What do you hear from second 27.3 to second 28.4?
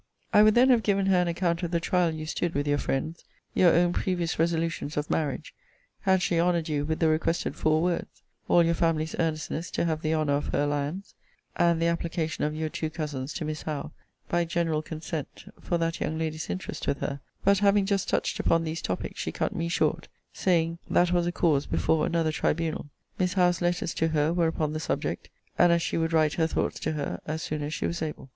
soon as she was able.